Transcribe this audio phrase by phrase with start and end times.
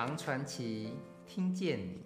[0.00, 0.92] 唐传奇，
[1.26, 2.04] 听见你。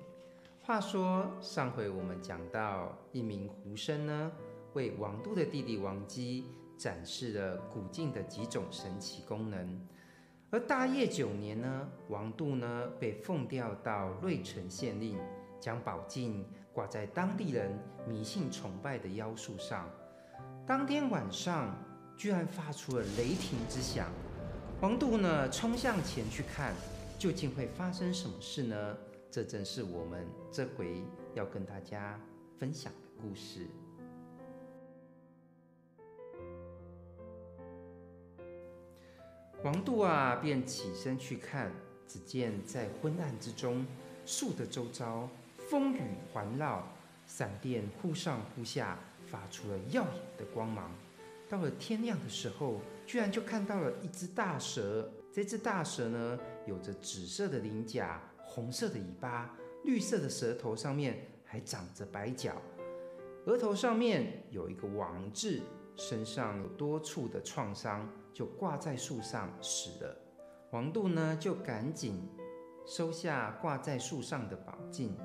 [0.63, 4.33] 话说上回我们讲到，一名狐生呢，
[4.73, 6.47] 为王度的弟弟王姬
[6.79, 9.79] 展示了古镜的几种神奇功能。
[10.49, 15.19] 而大业九年呢，王度呢被奉调到芮城县令，
[15.61, 17.79] 将宝镜挂在当地人
[18.09, 19.87] 迷信崇拜的妖树上。
[20.67, 21.77] 当天晚上，
[22.17, 24.09] 居然发出了雷霆之响。
[24.81, 26.73] 王度呢，冲向前去看，
[27.23, 28.99] 究竟会发生什么事呢？
[29.31, 31.05] 这正是我们这回
[31.35, 32.19] 要跟大家
[32.59, 33.69] 分享的故事。
[39.63, 41.71] 王度啊，便起身去看，
[42.09, 43.87] 只见在昏暗之中，
[44.27, 45.29] 树的周遭
[45.71, 46.01] 风雨
[46.33, 46.85] 环绕，
[47.29, 48.99] 闪电忽上忽下，
[49.29, 50.91] 发出了耀眼的光芒。
[51.49, 55.09] 到了天亮的时候，居然就看到了一只大蛇。
[55.33, 62.61] 这只大蛇呢，有着紫色的鳞甲、红色的尾巴、绿色的舌头，上面还长着白角，
[63.47, 65.63] 额头上面有一个王字，
[65.97, 70.15] 身上有多处的创伤，就挂在树上死了。
[70.71, 72.29] 王度呢，就赶紧
[72.87, 75.17] 收下挂在树上的宝镜，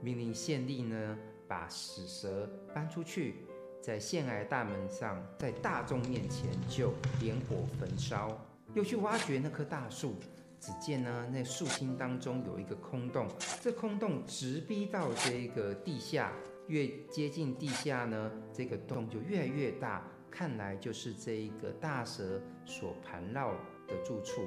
[0.00, 1.16] 命令县令呢，
[1.46, 3.46] 把死蛇搬出去。
[3.80, 8.28] 在县衙大门上，在大众面前就点火焚烧，
[8.74, 10.14] 又去挖掘那棵大树。
[10.60, 13.26] 只见呢，那树心当中有一个空洞，
[13.60, 16.32] 这空洞直逼到这个地下，
[16.68, 20.06] 越接近地下呢，这个洞就越来越大。
[20.30, 23.50] 看来就是这一个大蛇所盘绕
[23.88, 24.42] 的住处。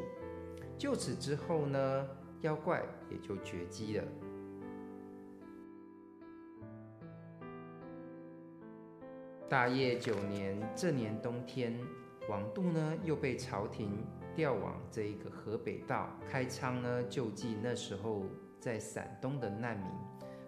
[0.77, 2.07] 就此之后呢，
[2.41, 2.81] 妖怪
[3.11, 4.03] 也就绝迹了。
[9.49, 11.77] 大业九年，这年冬天，
[12.27, 14.03] 王度呢又被朝廷
[14.35, 18.23] 调往这一个河北道开仓呢救济那时候
[18.59, 19.87] 在陕东的难民。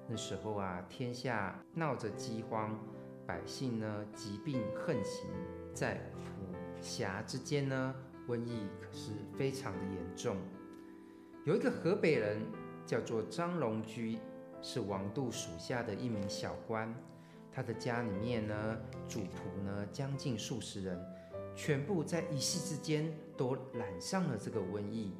[0.09, 2.79] 那时候啊，天下闹着饥荒，
[3.25, 5.29] 百姓呢疾病横行，
[5.73, 7.93] 在府辖之间呢，
[8.27, 10.37] 瘟疫可是非常的严重。
[11.43, 12.41] 有一个河北人
[12.85, 14.17] 叫做张龙驹，
[14.61, 16.93] 是王度属下的一名小官。
[17.51, 18.77] 他的家里面呢，
[19.09, 20.97] 主仆呢将近数十人，
[21.57, 25.11] 全部在一夕之间都染上了这个瘟疫。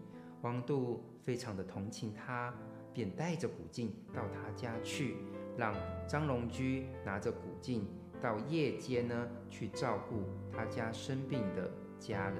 [0.43, 2.53] 王度非常的同情他，
[2.93, 5.17] 便带着古镜到他家去，
[5.57, 5.73] 让
[6.07, 7.87] 张龙居拿着古镜
[8.21, 10.25] 到夜间呢去照顾
[10.55, 12.37] 他家生病的家人。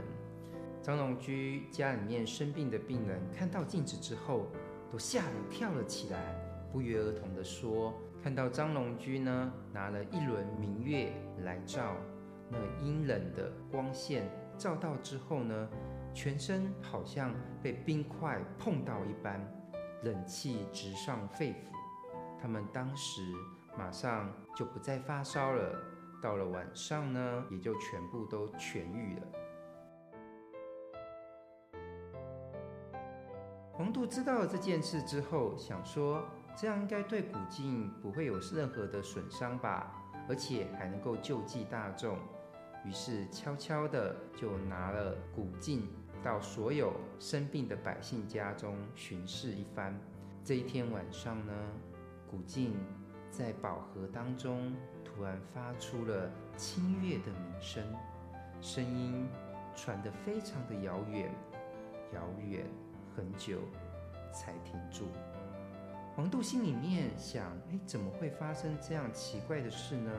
[0.79, 4.45] 张龙居家里面生病的病人看到镜子之后，
[4.91, 6.35] 都吓得跳了起来，
[6.71, 7.95] 不约而同地说。
[8.23, 11.11] 看到张龙居呢，拿了一轮明月
[11.43, 11.95] 来照，
[12.49, 15.69] 那阴冷的光线照到之后呢，
[16.13, 19.39] 全身好像被冰块碰到一般，
[20.03, 21.55] 冷气直上肺腑。
[22.39, 23.21] 他们当时
[23.77, 25.79] 马上就不再发烧了，
[26.21, 29.27] 到了晚上呢，也就全部都痊愈了。
[33.79, 36.23] 王度知道了这件事之后，想说。
[36.59, 39.93] 这样应该对古镜不会有任何的损伤吧，
[40.27, 42.17] 而且还能够救济大众。
[42.87, 45.89] 于是悄悄地就拿了古镜
[46.23, 49.93] 到所有生病的百姓家中巡视一番。
[50.41, 51.53] 这一天晚上呢，
[52.31, 52.73] 古镜
[53.29, 57.83] 在宝盒当中突然发出了清越的鸣声，
[58.61, 59.27] 声音
[59.75, 61.29] 传得非常的遥远，
[62.13, 62.65] 遥远
[63.13, 63.59] 很久
[64.31, 65.07] 才停住。
[66.15, 70.09] 王度心里面想：哎，怎么会发生这样奇怪的事呢？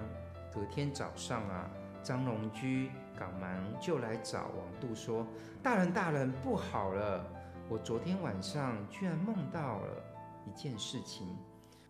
[0.54, 1.70] 隔天早上啊，
[2.02, 5.26] 张龙駒赶忙就来找王度说
[5.62, 7.26] ：“大人，大人，不好了！
[7.68, 10.02] 我昨天晚上居然梦到了
[10.46, 11.36] 一件事情。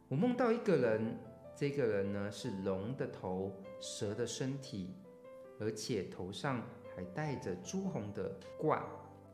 [0.09, 1.17] 我梦到一个人，
[1.55, 4.95] 这个人呢是龙的头，蛇的身体，
[5.61, 6.63] 而且头上
[6.97, 8.83] 还戴着朱红的冠，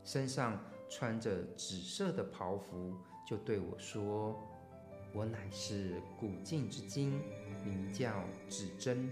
[0.03, 2.93] 身上穿着紫色的袍服，
[3.27, 4.39] 就对我说。”
[5.13, 7.21] 我乃是古镜之精，
[7.63, 9.09] 名叫指针。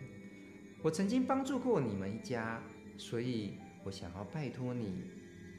[0.83, 2.61] 我曾经帮助过你们一家，
[2.97, 5.05] 所以我想要拜托你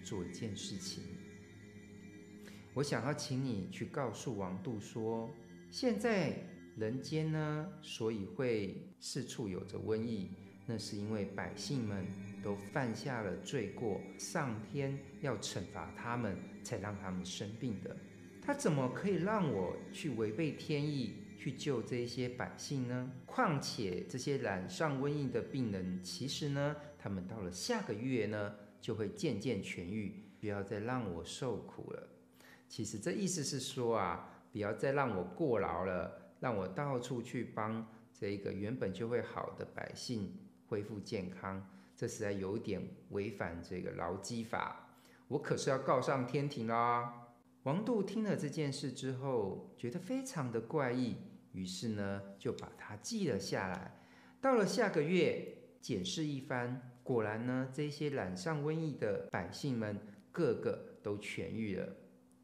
[0.05, 1.03] 做一件事情。
[2.75, 5.31] 我想要请你去告诉王度说，
[5.71, 6.37] 现在
[6.77, 10.29] 人间呢，所以会四处有着瘟疫，
[10.67, 12.05] 那是因为百姓们
[12.43, 17.97] 都犯下了罪过，上天要惩罚他们，才让他们生病的。
[18.43, 23.13] 他怎么可以让我去违背天意去救这些百姓呢？
[23.27, 32.09] 况且这些染上瘟疫的病人，其实呢，他们到了下个月呢，就会渐渐痊愈，不要再让我受苦了。
[32.69, 40.33] 其实这意思是说啊，不要再让我过劳了，让我到处去帮这个原本就会好的百姓
[40.67, 44.89] 恢复健康，这实在有点违反这个劳基法，
[45.29, 47.21] 我可是要告上天庭啦。
[47.65, 51.17] 王度听了这件事之后，觉得非常的怪异，
[51.53, 53.99] 于是呢，就把它记了下来。
[54.39, 59.99] 到了下个月，检视一番，果然呢，这些染上瘟疫的百姓们，
[60.31, 61.89] 个个都痊愈了。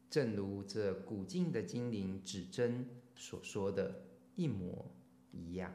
[0.09, 4.03] 正如这古晋的精灵指针所说的
[4.33, 4.91] 一模
[5.29, 5.71] 一样。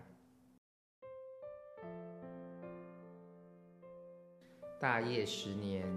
[4.80, 5.88] 大业十年，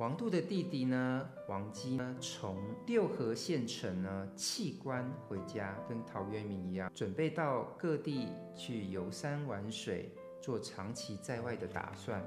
[0.00, 2.56] 王度的弟弟呢，王姬呢，从
[2.86, 10.10] 六合县城呢弃官回家，跟陶渊明一样，准备到各地去游山玩水，
[10.40, 12.24] 做长期在外的打算。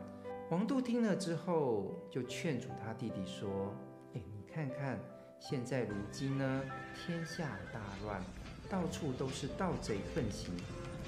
[0.51, 3.73] 王度听了之后，就劝阻他弟弟说
[4.13, 4.99] ：“哎，你看看。”
[5.41, 6.61] 现在如今呢，
[6.95, 8.21] 天下大乱，
[8.69, 10.53] 到处都是盗贼横行。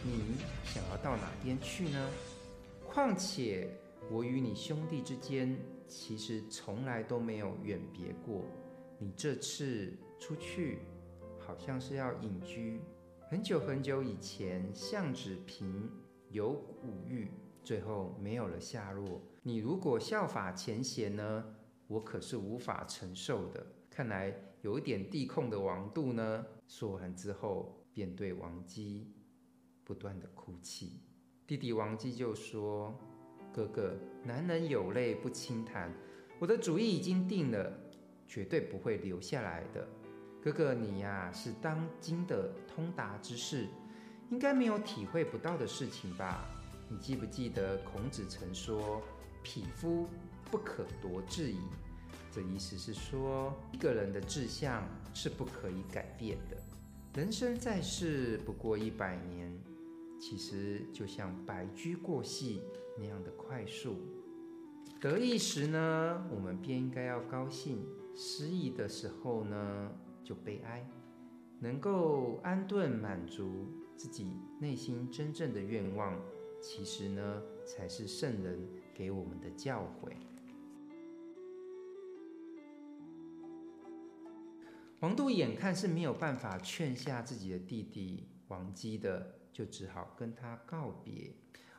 [0.03, 2.09] 你想要到哪边去呢？
[2.83, 3.69] 况且
[4.09, 5.55] 我与你兄弟之间，
[5.87, 8.43] 其实从来都没有远别过。
[8.97, 10.79] 你这次出去，
[11.39, 12.81] 好像是要隐居。
[13.29, 15.89] 很久很久以前，项子平
[16.29, 17.29] 有五欲，
[17.63, 19.21] 最后没有了下落。
[19.43, 21.55] 你如果效法前贤呢，
[21.87, 23.65] 我可是无法承受的。
[23.89, 29.13] 看来有一点地控的王度呢，说完之后便对王姬
[29.83, 31.01] 不断的哭泣。
[31.47, 32.97] 弟弟王姬就说
[33.55, 35.89] ：“哥哥，男人有泪不轻弹，
[36.39, 37.71] 我的主意已经定了，
[38.27, 39.87] 绝对不会留下来的。
[40.43, 43.69] 哥哥你呀，是当今的通达之士，
[44.29, 46.45] 应该没有体会不到的事情吧？
[46.89, 49.01] 你记不记得孔子曾说
[49.41, 50.09] ：‘匹夫
[50.51, 51.59] 不可夺志矣。’”
[52.35, 56.57] 这意思是说，一个人的志向是不可以改变的。
[57.13, 59.57] 人生在世不过一百年，
[60.19, 62.61] 其实就像白驹过隙
[62.97, 63.97] 那样的快速。
[64.99, 67.77] 得意时呢，我们便应该要高兴；
[68.15, 69.91] 失意的时候呢，
[70.23, 70.87] 就悲哀。
[71.59, 76.19] 能够安顿满足自己内心真正的愿望，
[76.61, 80.11] 其实呢，才是圣人给我们的教诲。
[84.99, 91.33] 王度眼看是没有办法劝下自己的弟弟王姬的，就只好跟他告别。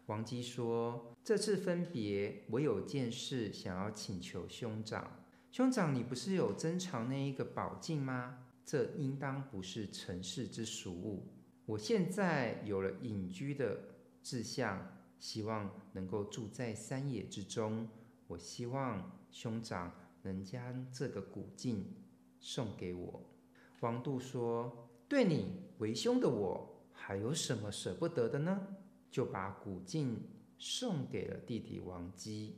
[0.07, 5.25] 王姬说：“这次分别，我有件事想要请求兄长。
[5.51, 8.47] 兄长，你不是有珍藏那一个宝镜吗？
[8.65, 11.27] 这应当不是尘世之俗物。
[11.65, 13.79] 我现在有了隐居的
[14.23, 17.89] 志向，希望能够住在山野之中。
[18.29, 19.93] 我希望兄长
[20.23, 21.85] 能将这个古镜。”
[22.39, 23.21] 送给我，
[23.81, 28.69] 王度说：“对你为兄的我，还有什么舍不得的呢？”
[29.11, 30.21] 就把古镜
[30.59, 32.57] 送给了弟弟王姬。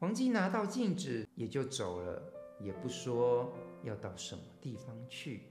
[0.00, 2.22] 王姬拿到镜子，也就走了，
[2.60, 5.42] 也不说要到什么地方去。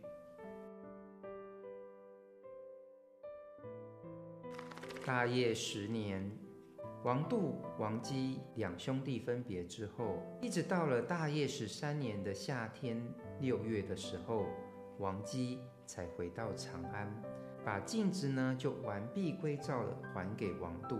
[5.06, 6.30] 大业十年，
[7.04, 13.02] 王度、王姬两兄弟分别之后，一直到了大业十三年的夏天。
[13.40, 14.46] 六月的时候，
[14.98, 15.60] 王姬
[15.90, 17.12] 才回到长安，
[17.66, 21.00] 把镜子呢就完璧归赵了，还给王度，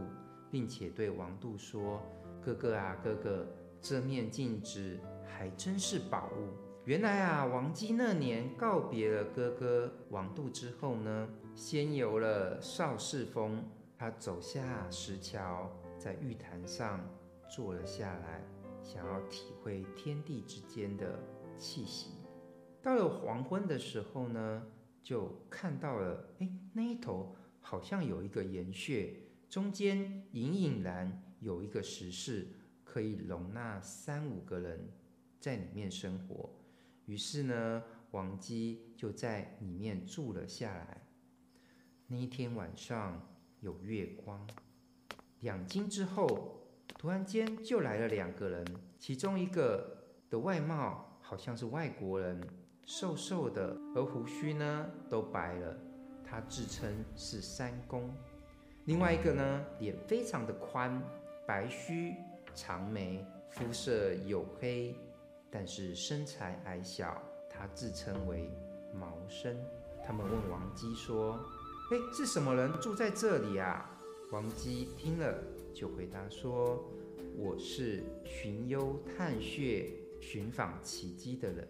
[0.50, 2.02] 并且对王度说
[2.42, 3.46] ：“哥哥啊，哥哥，
[3.80, 6.50] 这面镜子还真是宝物。
[6.86, 13.64] 原来啊，王姬那年告别了哥哥王度之后呢，先游了邵氏峰，
[13.96, 15.70] 他走下石桥，
[16.00, 17.00] 在玉坛上
[17.48, 18.42] 坐了下来，
[18.82, 21.20] 想要体会天地之间的
[21.60, 22.16] 气息。”
[22.82, 24.64] 到了黄昏的时候呢，
[25.04, 29.16] 就看到了，哎，那一头好像有一个岩穴，
[29.50, 32.48] 中间隐隐然有一个石室，
[32.84, 34.92] 可以容纳三五个人
[35.40, 36.50] 在里面生活。
[37.06, 41.08] 于是呢，王姬就在里面住了下来。
[42.08, 44.48] 那一天晚上有月光，
[45.40, 48.66] 两更之后，突然间就来了两个人，
[49.00, 52.42] 其中一个的外貌好像是外国人。
[52.92, 55.78] 瘦瘦的，而胡须呢都白了。
[56.26, 58.12] 他自称是三公。
[58.86, 61.00] 另外一个呢，脸非常的宽，
[61.46, 62.16] 白须
[62.56, 64.96] 长眉，肤色黝黑，
[65.52, 67.22] 但是身材矮小。
[67.48, 68.50] 他自称为
[68.92, 69.56] 毛生。
[70.04, 71.34] 他们问王姬说
[71.94, 73.88] ：“哎，是什么人住在这里啊？”
[74.34, 75.32] 王姬听了
[75.76, 76.84] 就回答说
[77.38, 81.68] ：“我是寻幽探穴、寻访奇迹的人。”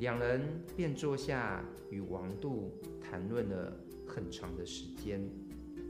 [0.00, 3.70] 两人便坐下与王度谈论了
[4.08, 5.22] 很长的时间，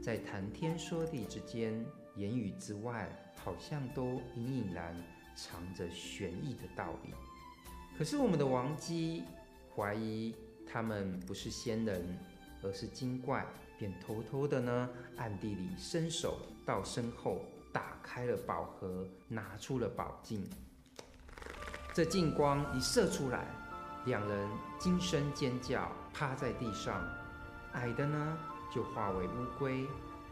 [0.03, 1.85] 在谈天说地之间，
[2.17, 4.93] 言语之外好像都隐隐然
[5.33, 7.13] 藏着玄异的道理。
[7.97, 9.23] 可是我们的王姬
[9.73, 10.35] 怀疑
[10.67, 12.19] 他们不是仙人，
[12.61, 13.45] 而是精怪，
[13.79, 20.43] 便偷偷的呢，暗地里伸手到身后打开了宝盒，拿出了宝镜。
[21.93, 23.47] 这镜光一射出来，
[24.05, 27.01] 两人惊声尖叫，趴在地上。
[27.73, 28.37] 矮的呢，
[28.73, 29.85] 就化为乌龟，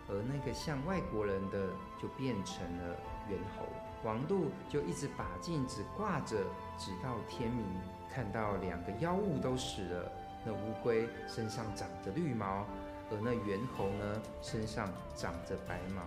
[0.08, 1.70] 而那个像外国人的，
[2.02, 2.96] 就变成了
[3.30, 3.66] 猿猴。
[4.04, 6.38] 王度就一直把镜子挂着，
[6.78, 7.66] 直到天明。
[8.12, 10.12] 看到两个妖物都死了，
[10.44, 12.66] 那乌龟身上长着绿毛，
[13.12, 16.02] 而那猿猴呢，身上长着白毛。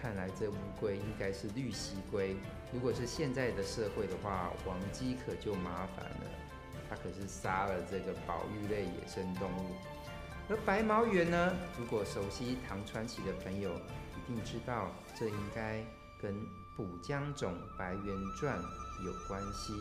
[0.00, 2.34] 看来这乌龟应该是绿蜥龟。
[2.72, 6.30] 如果是现在的社会的话，王姬可就麻烦了，
[6.92, 9.74] 他可是杀了这个保育类野生动物。
[10.50, 15.82] 而白毛猿呢，如果熟悉唐传奇的朋友一定知道，这应该
[16.20, 16.34] 跟
[16.76, 18.04] 《补江种白猿
[18.38, 18.58] 传》
[19.06, 19.72] 有关系。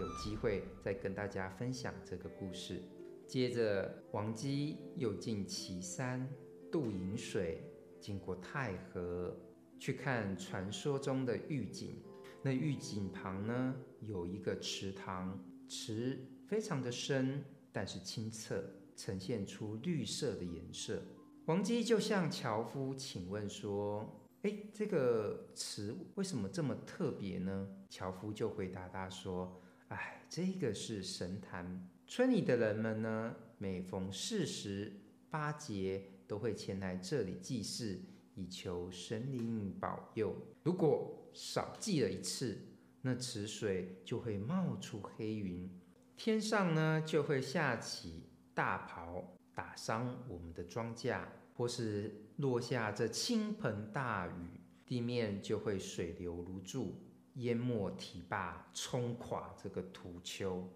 [0.00, 2.82] 有机会再跟大家分享这个故事。
[3.26, 6.28] 接着，王姬又进岐山
[6.70, 7.62] 渡引水，
[8.00, 9.36] 经过太河，
[9.78, 12.02] 去看传说中的玉井。
[12.42, 15.38] 那玉井旁呢，有一个池塘，
[15.68, 16.18] 池
[16.52, 17.42] 非常的深，
[17.72, 18.62] 但是清澈，
[18.94, 21.02] 呈现出绿色的颜色。
[21.46, 24.06] 王姬就向樵夫请问说
[24.44, 34.92] ：“哎，这个池为什么这么特别呢？”樵夫就回答他说：“哎，这个是神坛，村里的人们呢，每逢四时
[35.30, 37.98] 八节都会前来这里祭祀，
[38.34, 40.36] 以求神灵保佑。
[40.64, 42.58] 如果少祭了一次，
[43.00, 45.66] 那池水就会冒出黑云，
[46.16, 51.20] 天上呢就会下起大雹，打伤我们的庄稼，
[51.56, 56.94] 或是落下这倾盆大雨，地面就会水流如注，
[57.34, 60.68] 淹没堤坝，冲垮这个土丘。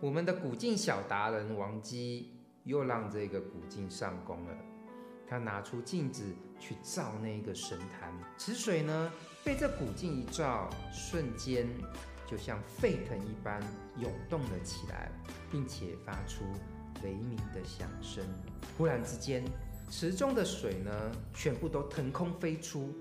[0.00, 4.56] 我们的古镜小达人王姬又让这个古镜上工了。
[5.26, 6.24] 他拿出镜子
[6.58, 9.12] 去照那个神坛，池水呢
[9.42, 11.66] 被这古镜一照，瞬间
[12.26, 13.62] 就像沸腾一般
[13.98, 15.10] 涌动了起来，
[15.50, 16.44] 并且发出
[17.02, 18.24] 雷鸣的响声。
[18.76, 19.42] 忽然之间，
[19.90, 20.90] 池中的水呢
[21.34, 22.92] 全部都腾空飞出，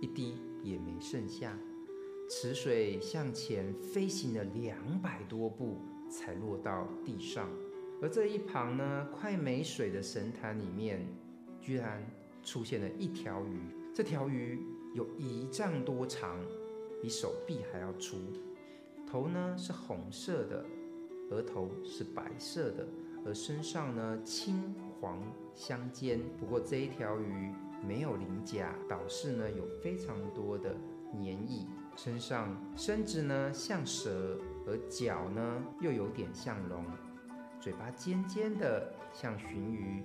[0.00, 1.52] 一滴也没剩下。
[2.30, 7.48] 池水向前飞行了两百多步，才落到地上。
[8.00, 11.04] 而这一旁呢，快没水的神坛里面。
[11.60, 12.02] 居然
[12.42, 13.60] 出现了一条鱼，
[13.92, 14.58] 这条鱼
[14.94, 16.38] 有一丈多长，
[17.00, 18.16] 比手臂还要粗，
[19.06, 20.64] 头呢是红色的，
[21.30, 22.86] 额头是白色的，
[23.24, 25.22] 而身上呢青黄
[25.54, 26.20] 相间。
[26.38, 27.52] 不过这一条鱼
[27.86, 30.74] 没有鳞甲，倒是呢有非常多的
[31.12, 31.66] 粘液，
[31.96, 36.84] 身上身子呢像蛇，而脚呢又有点像龙，
[37.60, 40.02] 嘴巴尖尖的像鲟鱼。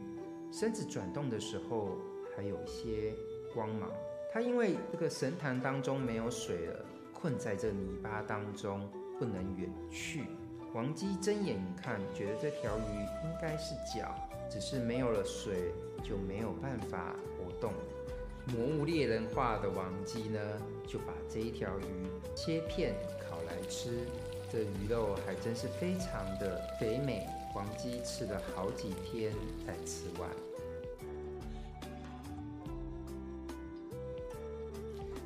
[0.51, 1.97] 身子转动的时候
[2.35, 3.15] 还有一些
[3.55, 3.89] 光芒。
[4.33, 10.23] 它因为这个神坛当中没有水了，困在这泥巴当中不能远去。
[10.73, 12.81] 王姬睁眼一看，觉得这条鱼
[13.25, 14.15] 应该是脚，
[14.49, 15.71] 只是没有了水
[16.01, 17.71] 就没有办法活动。
[18.47, 20.39] 魔物猎人化的王姬呢，
[20.87, 21.83] 就把这一条鱼
[22.33, 22.95] 切片
[23.29, 23.99] 烤来吃。
[24.51, 27.27] 这鱼肉还真是非常的肥美。
[27.55, 29.31] 王姬吃了好几天
[29.63, 30.27] 才吃完。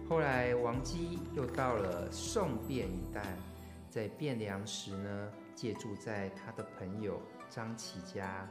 [0.10, 3.38] 后来，王姬又到了宋汴一带，
[3.90, 8.48] 在汴梁时呢，借住在他的朋友张琪家。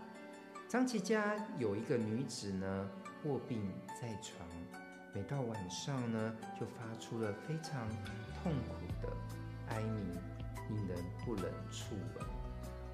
[0.69, 2.91] 张琪家有一个女子呢，
[3.25, 4.47] 卧病在床，
[5.15, 7.89] 每到晚上呢，就发出了非常
[8.43, 9.09] 痛苦的
[9.69, 10.11] 哀鸣，
[10.69, 12.27] 令人不忍触闻。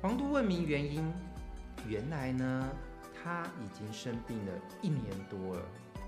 [0.03, 1.13] 王都问明原因，
[1.89, 2.71] 原来呢，
[3.13, 5.63] 他已经生病了一年多了。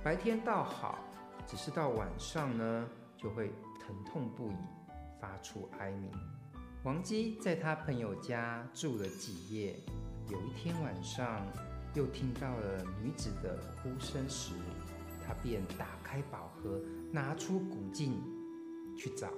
[0.05, 1.01] 白天倒好，
[1.47, 4.57] 只是到晚上呢，就会疼痛不已，
[5.21, 6.11] 发出哀鸣。
[6.83, 9.79] 王姬在他朋友家住了几夜，
[10.29, 11.47] 有一天晚上，
[11.95, 14.53] 又听到了女子的呼声时，
[15.27, 18.23] 他便打开宝盒，拿出古镜
[18.97, 19.29] 去找。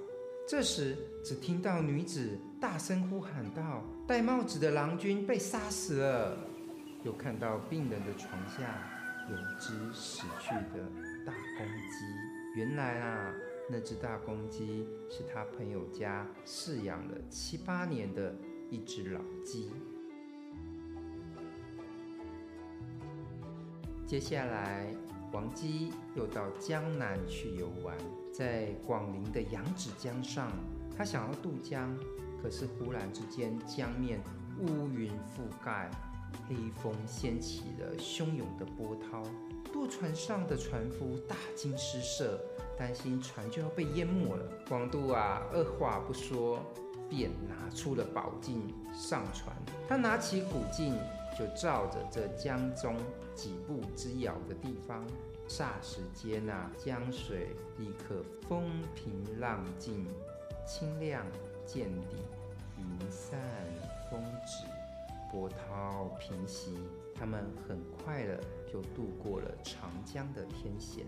[0.47, 6.37] 这时，只听到女子大声呼喊道：“戴帽子的郎君被杀死了！”
[7.03, 8.77] 又看到病人的床下
[9.29, 10.89] 有只死去的
[11.27, 12.05] 大公鸡。
[12.55, 13.33] 原来啊，
[13.69, 18.33] 那只大公鸡是他朋友家饲养了七八年的
[18.69, 19.69] 一只老鸡。
[24.05, 24.87] 接下来，
[25.33, 27.97] 王姬又到江南去游玩，
[28.31, 30.49] 在广陵的扬子江上，
[30.97, 31.93] 他想要渡江，
[32.41, 34.21] 可是忽然之间，江面
[34.61, 35.91] 乌云覆盖，
[36.47, 39.21] 黑风掀起了汹涌的波涛，
[39.67, 42.39] 渡船上的船夫大惊失色，
[42.77, 44.45] 担心船就要被淹没了。
[44.69, 46.59] 王杜啊，二话不说，
[47.09, 49.55] 便拿出了宝镜上船。
[49.87, 50.97] 他拿起古镜，
[51.37, 52.97] 就照着这江中
[53.33, 55.05] 几步之遥的地方，
[55.47, 60.05] 霎时间啊，江水立刻风平浪静，
[60.65, 61.25] 清亮
[61.65, 62.17] 见底，
[62.77, 63.39] 云散
[64.09, 64.65] 风止，
[65.31, 66.77] 波涛平息。
[67.17, 68.39] 他们很快的
[68.71, 71.05] 就渡过了长江的天险。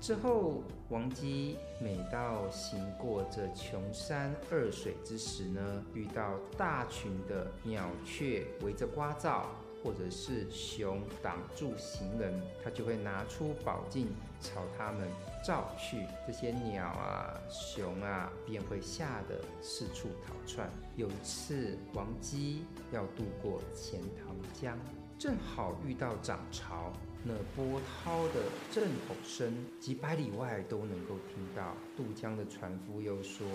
[0.00, 9.44] 之后，王姬每到行过这穷山恶水之时呢，遇到大群的鸟雀围着瓜噪，
[9.84, 12.32] 或者是熊挡住行人，
[12.64, 14.08] 他就会拿出宝镜
[14.40, 15.06] 朝他们
[15.44, 16.06] 照去。
[16.26, 20.70] 这些鸟啊、熊啊，便会吓得四处逃窜。
[20.96, 24.78] 有一次，王姬要渡过钱塘江，
[25.18, 26.90] 正好遇到涨潮。
[27.22, 28.34] 那波涛的
[28.70, 31.74] 震吼声，几百里外都能够听到。
[31.94, 33.46] 渡江的船夫又说：“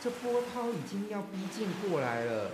[0.00, 2.50] 这波涛已经要逼近过来了，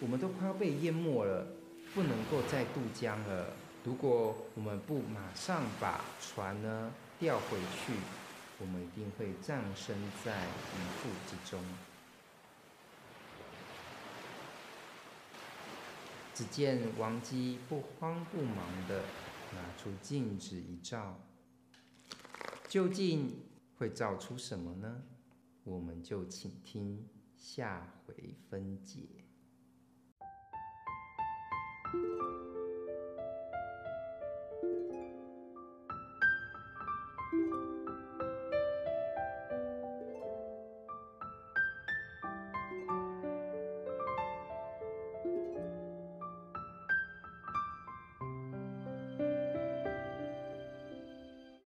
[0.00, 1.44] 我们都快要被淹没了，
[1.94, 3.54] 不能够再渡江了。
[3.84, 7.92] 如果我们不马上把船呢调回去，
[8.58, 10.48] 我们一定会葬身在鱼
[10.98, 11.62] 腹之中。”
[16.34, 19.02] 只见王姬不慌不忙地。
[19.52, 21.18] 拿出镜子一照，
[22.68, 23.36] 究竟
[23.76, 25.02] 会照出什么呢？
[25.64, 29.00] 我们就请听下回分解。
[31.92, 32.49] Música